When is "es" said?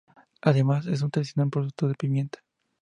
0.87-1.03